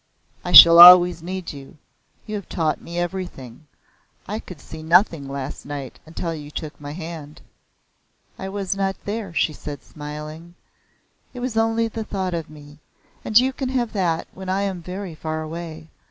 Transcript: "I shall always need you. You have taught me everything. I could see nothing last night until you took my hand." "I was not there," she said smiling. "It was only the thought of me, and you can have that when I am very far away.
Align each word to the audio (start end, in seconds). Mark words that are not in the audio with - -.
"I 0.43 0.51
shall 0.51 0.79
always 0.79 1.21
need 1.21 1.53
you. 1.53 1.77
You 2.25 2.33
have 2.33 2.49
taught 2.49 2.81
me 2.81 2.97
everything. 2.97 3.67
I 4.27 4.39
could 4.39 4.59
see 4.59 4.81
nothing 4.81 5.29
last 5.29 5.63
night 5.63 5.99
until 6.07 6.33
you 6.33 6.49
took 6.49 6.81
my 6.81 6.91
hand." 6.93 7.39
"I 8.39 8.49
was 8.49 8.75
not 8.75 8.95
there," 9.05 9.31
she 9.31 9.53
said 9.53 9.83
smiling. 9.83 10.55
"It 11.35 11.39
was 11.39 11.55
only 11.55 11.87
the 11.87 12.03
thought 12.03 12.33
of 12.33 12.49
me, 12.49 12.79
and 13.23 13.37
you 13.37 13.53
can 13.53 13.69
have 13.69 13.93
that 13.93 14.27
when 14.33 14.49
I 14.49 14.63
am 14.63 14.81
very 14.81 15.13
far 15.13 15.43
away. 15.43 15.87